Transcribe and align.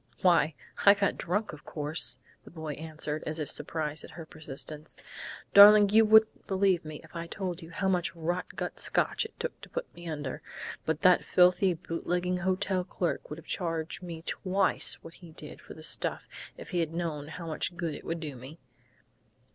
"Why, 0.23 0.55
I 0.83 0.95
got 0.95 1.15
drunk, 1.15 1.53
of 1.53 1.63
course," 1.63 2.17
the 2.43 2.49
boy 2.49 2.73
answered, 2.73 3.21
as 3.27 3.37
if 3.37 3.51
surprised 3.51 4.03
at 4.03 4.09
her 4.09 4.25
persistence. 4.25 4.99
"Darling, 5.53 5.89
you 5.89 6.05
wouldn't 6.05 6.47
believe 6.47 6.83
me 6.83 7.01
if 7.03 7.15
I 7.15 7.27
told 7.27 7.61
you 7.61 7.69
how 7.69 7.87
much 7.87 8.15
rot 8.15 8.47
gut 8.55 8.79
Scotch 8.79 9.25
it 9.25 9.39
took 9.39 9.61
to 9.61 9.69
put 9.69 9.93
me 9.93 10.07
under, 10.09 10.41
but 10.87 11.01
that 11.01 11.23
filthy 11.23 11.75
bootlegging 11.75 12.37
hotel 12.37 12.83
clerk 12.83 13.29
would 13.29 13.37
have 13.37 13.45
charged 13.45 14.01
me 14.01 14.23
twice 14.25 14.95
what 15.03 15.13
he 15.21 15.29
did 15.33 15.61
for 15.61 15.75
the 15.75 15.83
stuff 15.83 16.27
if 16.57 16.69
he 16.69 16.79
had 16.79 16.95
known 16.95 17.27
how 17.27 17.45
much 17.45 17.77
good 17.77 17.93
it 17.93 18.03
would 18.03 18.19
do 18.19 18.35
me." 18.35 18.57